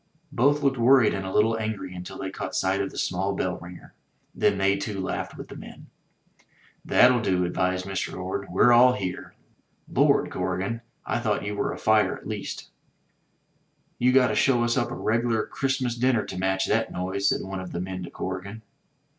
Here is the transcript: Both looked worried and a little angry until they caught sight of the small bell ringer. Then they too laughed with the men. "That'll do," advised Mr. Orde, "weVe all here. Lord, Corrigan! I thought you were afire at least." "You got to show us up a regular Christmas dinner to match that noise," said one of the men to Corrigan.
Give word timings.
Both 0.31 0.63
looked 0.63 0.79
worried 0.79 1.13
and 1.13 1.27
a 1.27 1.31
little 1.31 1.59
angry 1.59 1.93
until 1.93 2.17
they 2.17 2.31
caught 2.31 2.55
sight 2.55 2.81
of 2.81 2.89
the 2.89 2.97
small 2.97 3.35
bell 3.35 3.59
ringer. 3.59 3.93
Then 4.33 4.57
they 4.57 4.75
too 4.75 4.99
laughed 4.99 5.37
with 5.37 5.47
the 5.49 5.55
men. 5.55 5.91
"That'll 6.83 7.21
do," 7.21 7.45
advised 7.45 7.85
Mr. 7.85 8.17
Orde, 8.19 8.47
"weVe 8.49 8.71
all 8.75 8.93
here. 8.93 9.35
Lord, 9.87 10.31
Corrigan! 10.31 10.81
I 11.05 11.19
thought 11.19 11.45
you 11.45 11.55
were 11.55 11.71
afire 11.71 12.15
at 12.17 12.27
least." 12.27 12.71
"You 13.99 14.11
got 14.11 14.29
to 14.29 14.35
show 14.35 14.63
us 14.63 14.75
up 14.75 14.89
a 14.89 14.95
regular 14.95 15.45
Christmas 15.45 15.93
dinner 15.93 16.25
to 16.25 16.35
match 16.39 16.65
that 16.65 16.91
noise," 16.91 17.29
said 17.29 17.41
one 17.41 17.59
of 17.59 17.71
the 17.71 17.79
men 17.79 18.01
to 18.01 18.09
Corrigan. 18.09 18.63